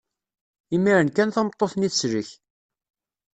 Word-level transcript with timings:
Imiren 0.75 1.09
kan 1.15 1.29
tameṭṭut-nni 1.35 1.89
teslek. 1.91 2.29